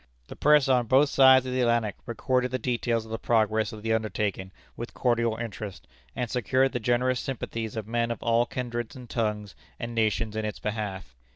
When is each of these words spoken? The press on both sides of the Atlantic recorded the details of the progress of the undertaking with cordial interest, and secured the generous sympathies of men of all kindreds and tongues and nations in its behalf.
The 0.29 0.35
press 0.35 0.67
on 0.67 0.87
both 0.87 1.09
sides 1.09 1.45
of 1.45 1.51
the 1.53 1.61
Atlantic 1.61 1.95
recorded 2.07 2.49
the 2.49 2.57
details 2.57 3.05
of 3.05 3.11
the 3.11 3.19
progress 3.19 3.71
of 3.71 3.83
the 3.83 3.93
undertaking 3.93 4.51
with 4.75 4.95
cordial 4.95 5.35
interest, 5.37 5.87
and 6.15 6.27
secured 6.27 6.71
the 6.71 6.79
generous 6.79 7.19
sympathies 7.19 7.75
of 7.75 7.85
men 7.87 8.09
of 8.09 8.23
all 8.23 8.47
kindreds 8.47 8.95
and 8.95 9.07
tongues 9.07 9.53
and 9.79 9.93
nations 9.93 10.35
in 10.35 10.43
its 10.43 10.57
behalf. 10.57 11.13